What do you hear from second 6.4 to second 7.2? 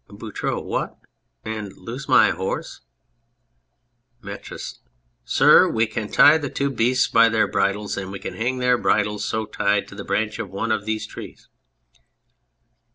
two beasts